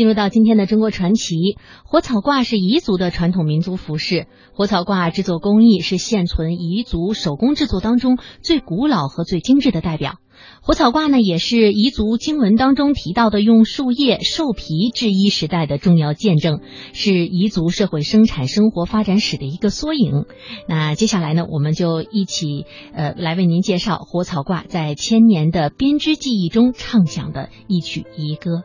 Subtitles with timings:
[0.00, 4.28] 进入到今天的中国传奇，火草褂是彝族的传统民族服饰。
[4.54, 10.14] 火草褂制作工艺是现存彝族手工制作当中最古老和最精致的代表。
[10.62, 16.60] 火草褂呢，也是彝族经文当中提到的用树叶、兽皮制衣时代的重要见证，
[16.94, 20.24] 是彝族社会生产生活发展史的一个缩影。
[20.66, 22.64] 那接下来呢，我们就一起
[22.94, 28.62] 呃来为您介绍火草褂在千年的编织技艺中唱响的一曲彝歌。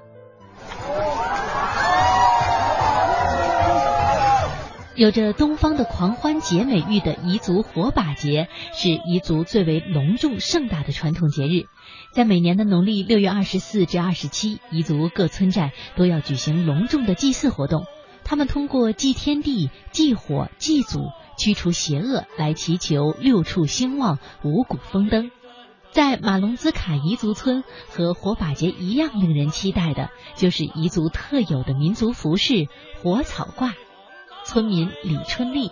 [4.95, 11.67] 有着“东方的狂欢节”美誉的彝族火把节，是彝族最为隆重盛大的传统节日。
[12.13, 17.84] 在每年的农历六月二十四至二十七，彝族各村寨都要举行隆重的祭祀活动。
[18.23, 25.30] 他们通过祭天地、祭火、祭祖，驱除邪恶，来祈求六畜兴旺、五谷丰登。
[25.91, 32.67] 在马龙兹卡彝族村和火把节一样令人期待的，就是彝族特有的民族服饰——
[33.03, 33.73] 火草褂。
[34.45, 35.72] 村民李春丽，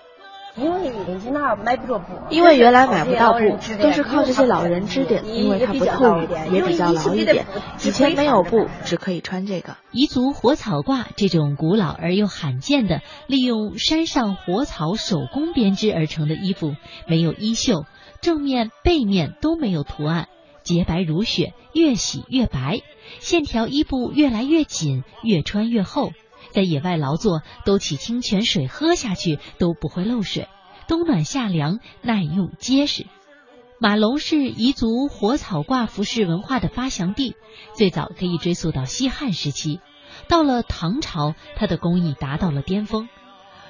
[0.56, 7.46] 因为原来买不到布，都是靠这些老人织点，因为它不透雨，也比较牢一点。
[7.84, 9.78] 以前没有布，只可以穿这个。
[9.92, 16.76] 彝族火草褂这种古老而又罕见的利用山上火草手工编织而成的衣服，
[17.08, 17.86] 没有衣袖，
[18.22, 20.28] 正面、背面都没有图案，
[20.64, 22.82] 洁白如雪，越洗越白，
[23.20, 26.12] 线条衣布越来越紧，越穿越厚。
[26.54, 30.48] 在野外劳作，都起清泉水喝下去都不会漏水，
[30.88, 33.08] 冬暖夏凉，耐用结实。
[33.80, 37.36] 马龙是彝族火草挂服饰文化的发祥地，
[37.76, 39.82] 最早可以追溯到西汉时期。
[40.30, 43.10] 到了唐朝，它的工艺达到了巅峰。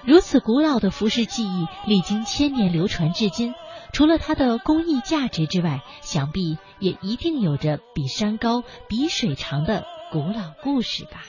[0.05, 3.53] 如此古老的服饰技艺，历经千年流传至今，
[3.93, 11.23] 除了它的工艺价值之外，想必也一定有着比山高、比水长的古老故事吧。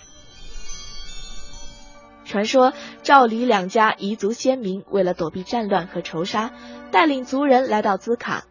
[2.25, 2.73] 传说
[3.03, 6.53] 赵李两家彝族先民为了躲避战乱和仇杀，
[6.91, 8.45] 带领族人来到兹卡。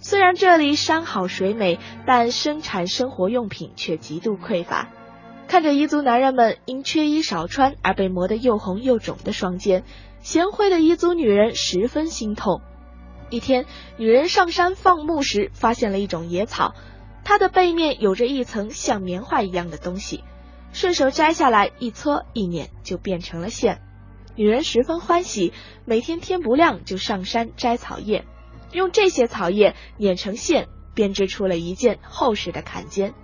[0.00, 4.88] 虽然这里山好水美，但生产生活用品却极度匮乏。
[5.48, 9.82] 看着彝族男人们因缺衣少穿而被磨得又红又肿的双肩，
[10.20, 12.60] 贤惠的彝族女人十分心痛。
[13.30, 16.74] 一天，女人上山放牧时，发现了一种野草，
[17.24, 20.22] 它的背面有着一层像棉花一样的东西。
[20.72, 23.80] 顺手摘下来一搓一捻，就变成了线。
[24.36, 25.52] 女人十分欢喜，
[25.84, 28.24] 每天天不亮就上山摘草叶，
[28.72, 33.14] 用这些草叶捻成线，编织出了一件厚实的坎肩。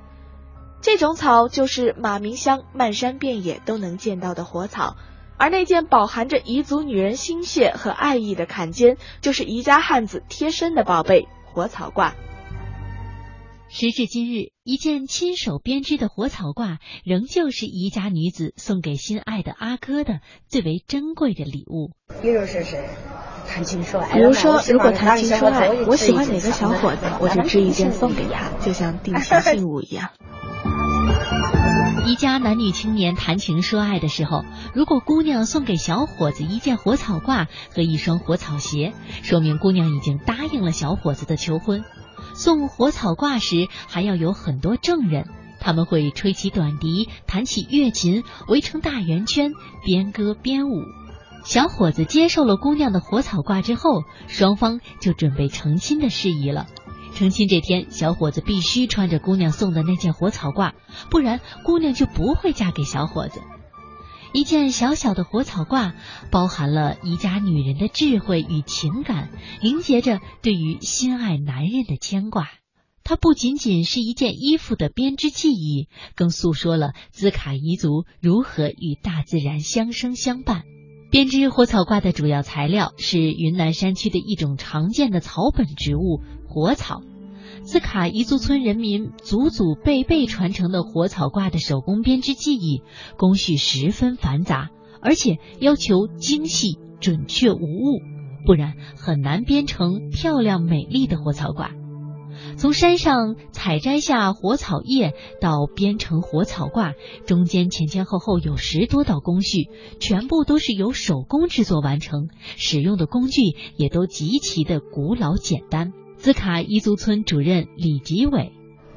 [0.81, 4.97] 这种草就是马鸣乡漫山遍野都能见到的火草，
[5.39, 12.13] 而那件饱含着彝族女人心血和爱意的坎肩，就是彝家汉子贴身的宝贝——火草褂。
[13.77, 21.91] 时至今日，一件亲手编织的火草褂仍旧是宜家女子送给心爱的阿哥的最为珍贵的礼物。
[22.23, 22.77] 比如说是
[23.49, 30.11] 谈情说爱，比如说如果谈情说爱，我喜欢哪个小伙子，我就织一件送给他，就像定情信物一样。
[32.07, 38.93] 宜家男女青年谈情说爱的时候，如果姑娘送给小伙子一件火草褂和一双火草鞋，
[39.25, 41.83] 说明姑娘已经答应了小伙子的求婚。
[42.35, 45.29] 送火草褂时，还要有很多证人，
[45.61, 49.53] 他们会吹起短笛，弹起乐琴，围成大圆圈，
[49.85, 50.83] 边歌边舞。
[51.45, 56.67] 小伙子接受了姑娘的火草褂之后，双方就准备成亲的事宜了。
[57.15, 60.73] 成亲这天，小伙子必须穿着姑娘送的那件火草褂，
[61.11, 63.41] 不然姑娘就不会嫁给小伙子。
[64.35, 65.93] 一件小小的火草褂，
[66.33, 69.31] 包含了宜家女人的智慧与情感，
[69.63, 72.49] 凝结着对于心爱男人的牵挂。
[73.05, 80.65] 它不仅仅是一件衣服的编织技艺，更诉说了兹卡彝族如何与大自然相生相伴。
[81.13, 87.03] 编织火草褂的主要材料是云南山区的一种常见的草本植物——火草。
[87.63, 92.83] 兹卡彝族村人民祖祖辈辈传承的火草挂的手工编织技艺，
[93.17, 94.71] 工序十分繁杂，
[95.01, 98.01] 而且要求精细、准确无误，
[98.47, 101.71] 不然很难编成漂亮美丽的火草挂。
[102.57, 106.93] 从山上采摘下火草叶到编成火草挂，
[107.27, 109.69] 中间前前后后有十多道工序，
[110.01, 113.41] 全部都是由手工制作完成，使用的工具
[113.77, 115.93] 也都极其的古老简单。
[116.25, 118.51] 兹卡彝族村主任李吉伟：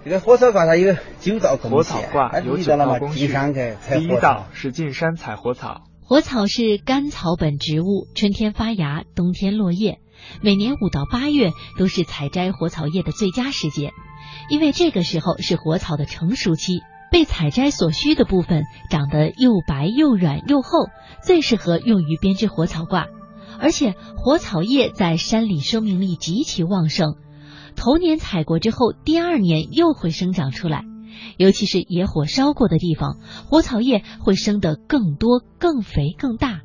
[0.05, 3.27] 这个火草挂它有九道工序，火草挂有九道工序。
[3.27, 5.81] 第一道是进山采火草。
[6.01, 9.99] 火草是干草本植物，春天发芽，冬天落叶。
[10.41, 13.91] 每年五到八月都是采摘火草叶的最佳时节，
[14.49, 16.79] 因为这个时候是火草的成熟期，
[17.11, 20.85] 被采摘所需的部分长得又白又软又厚，
[21.21, 23.07] 最适合用于编织火草挂。
[23.59, 27.15] 而且火草叶在山里生命力极其旺盛，
[27.75, 30.83] 头年采过之后，第二年又会生长出来。
[31.37, 33.17] 尤其是野火烧过的地方，
[33.49, 36.61] 火草叶会生得更多、更肥、更大，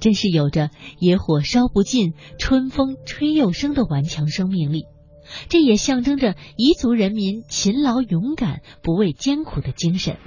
[0.00, 4.84] 真是有着野火烧不尽，春风吹又生的顽强生命力。
[5.48, 10.18] 这也象征着彝族人民勤劳勇敢、不畏艰苦的精神。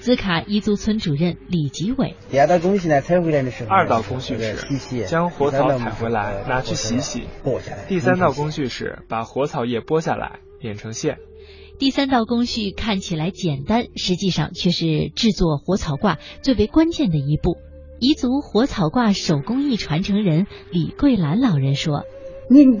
[0.00, 7.84] 兹卡彝族村主任李吉伟：第二道工序呢，采回来的时候，二道工序是洗洗，将火草采回来拿去洗洗，剥下来。
[7.86, 11.18] 第三道工序是把火草叶剥下来碾成线。
[11.78, 17.58] 第三道工序看起来简单，实际上却是制作火草挂最为关键的一步。
[18.00, 22.04] 彝族火草挂手工艺传承人李桂兰老人说。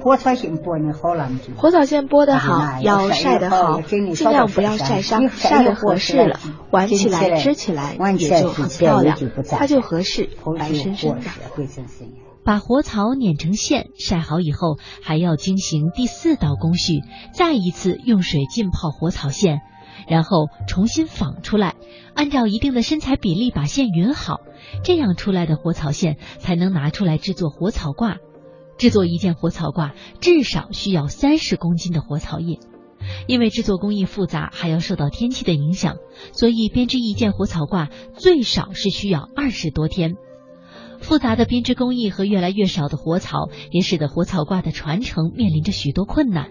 [0.00, 6.40] 火草线剥的好了火草线剥得好，要晒得好，尽量不要晒伤，晒得合适了，
[6.72, 9.16] 挽起来、织起来也就很漂亮，
[9.48, 10.28] 它就合适，
[10.58, 11.26] 白生生的。
[12.42, 17.02] 把火草碾成线，晒好以后，还要进行第四道工序，
[17.32, 19.60] 再一次用水浸泡火草线，
[20.08, 21.76] 然后重新纺出来，
[22.14, 24.40] 按照一定的身材比例把线匀好，
[24.82, 28.16] 这样出来的火草线才能拿出来制作火草挂。
[28.80, 29.90] 制作一件火草褂
[30.20, 32.58] 至少需要三十公斤的火草叶，
[33.26, 35.96] 因为制作工艺复杂，还要受到天气的影响，
[36.32, 40.16] 所以编织一件火草褂最少是需要二十多天。
[40.98, 46.50] 复杂的编织工艺和越来越少的火草，也使得火草褂的传承面临着许多困难。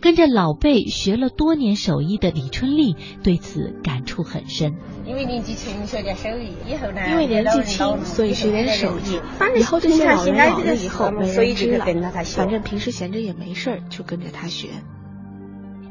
[0.00, 4.76] 跟着老辈学了多年手艺的李春丽对此感触很深。
[5.06, 7.00] 因为年纪轻，学点手艺，以后呢？
[7.10, 9.20] 因为年纪轻，所以学点手艺。
[9.58, 11.84] 以后这些老人老了以后没人织了，
[12.24, 14.68] 反正平时闲着也没事儿就跟着他学。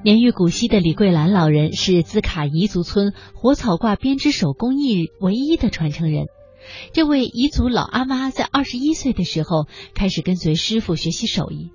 [0.04, 6.28] 年逾古稀的李桂兰老人是兹卡彝族村火草挂编织手工艺唯一的传承人。
[6.94, 11.72] 这位彝族老阿妈在二十一岁的时候开始跟随师傅学习手艺。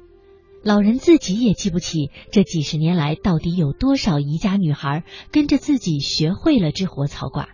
[0.65, 7.47] 老人自己也记不起这几十年来到底有多少宜家女孩跟着自己学会了织活草褂。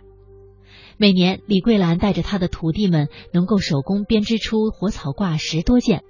[0.97, 6.03] 每年，李桂兰带着她的徒弟们能够手工编织出活草褂十多件。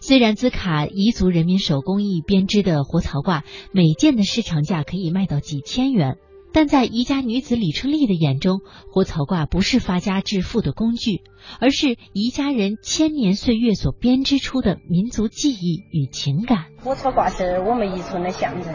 [0.00, 3.42] 虽然兹卡彝族人民手工艺编织的活草褂
[3.72, 6.16] 每件的市场价可以卖到几千元。
[6.52, 8.60] 但在宜家女子李春丽的眼中，
[8.90, 11.22] 火草挂不是发家致富的工具，
[11.60, 16.66] 而是宜家人千年岁月所编织出的民族记忆与情感。
[16.82, 18.74] 火草挂是我们宜村的象征，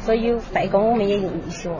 [0.00, 1.70] 所以费工我们也愿意学。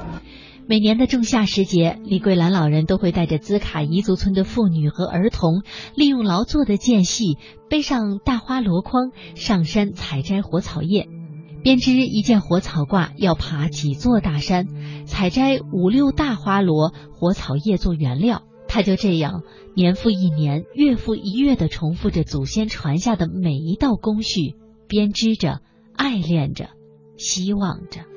[0.67, 5.63] 每年的仲夏时节，李桂兰老人都会带着兹卡彝族村的妇女和儿童，
[5.97, 7.39] 利用劳作的间隙，
[7.69, 11.09] 背上大花箩筐，上山采摘火草叶。
[11.63, 14.67] 编织一件火草褂要爬几座大山，
[15.05, 18.43] 采摘五六大花螺火草叶做原料。
[18.67, 19.43] 他就这样
[19.75, 24.55] 年复一年、月复一月地重复着祖先传下的每一道工序，
[24.87, 25.61] 编织着、
[25.93, 26.71] 爱恋着、
[27.17, 28.10] 希望着。